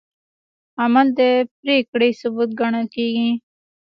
عمل 0.81 1.07
د 1.19 1.21
پرېکړې 1.61 2.09
ثبوت 2.19 2.49
ګڼل 2.59 2.85
کېږي. 2.95 3.29